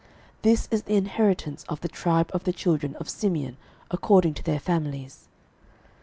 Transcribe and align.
This 0.41 0.67
is 0.71 0.81
the 0.81 0.95
inheritance 0.95 1.63
of 1.69 1.81
the 1.81 1.87
tribe 1.87 2.31
of 2.33 2.43
the 2.43 2.51
children 2.51 2.95
of 2.95 3.07
Simeon 3.07 3.57
according 3.91 4.33
to 4.33 4.43
their 4.43 4.59
families. 4.59 5.27